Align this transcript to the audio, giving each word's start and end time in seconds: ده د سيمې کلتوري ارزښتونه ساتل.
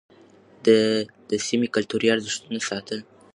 ده 0.65 0.77
د 1.29 1.31
سيمې 1.47 1.67
کلتوري 1.75 2.07
ارزښتونه 2.11 2.59
ساتل. 2.69 2.99